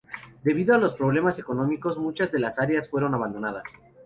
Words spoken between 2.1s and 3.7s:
de las áreas fueron abandonadas.